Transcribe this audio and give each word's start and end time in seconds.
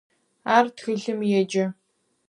Ар 0.55 0.65
тхылъым 0.75 1.19
еджэ. 1.39 1.65